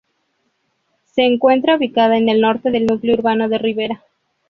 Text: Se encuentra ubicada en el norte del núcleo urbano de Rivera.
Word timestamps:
Se 1.13 1.21
encuentra 1.21 1.75
ubicada 1.77 2.17
en 2.17 2.27
el 2.27 2.41
norte 2.41 2.71
del 2.71 2.87
núcleo 2.87 3.13
urbano 3.17 3.49
de 3.49 3.59
Rivera. 3.59 4.03